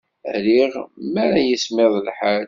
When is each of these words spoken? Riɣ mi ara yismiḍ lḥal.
Riɣ 0.43 0.73
mi 1.11 1.19
ara 1.25 1.41
yismiḍ 1.43 1.93
lḥal. 2.07 2.39